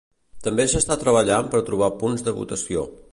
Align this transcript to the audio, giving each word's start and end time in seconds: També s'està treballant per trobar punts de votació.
També 0.45 0.65
s'està 0.71 0.97
treballant 1.03 1.53
per 1.53 1.63
trobar 1.69 1.93
punts 2.01 2.29
de 2.29 2.35
votació. 2.41 2.87